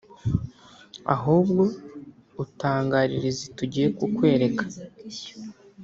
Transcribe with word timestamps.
ahubwo 1.15 1.61
utangarira 2.43 3.25
izi 3.31 3.47
tugiye 3.57 3.87
kukwereka 3.97 4.63